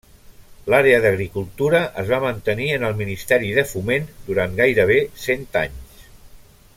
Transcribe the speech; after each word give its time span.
L'àrea 0.73 1.01
d'agricultura 1.03 1.81
es 2.03 2.07
va 2.13 2.19
mantenir 2.23 2.71
en 2.79 2.87
el 2.89 2.97
Ministeri 3.03 3.51
de 3.61 3.67
Foment 3.73 4.11
durant 4.31 4.59
gairebé 4.63 4.99
cent 5.27 5.49
anys. 5.67 6.05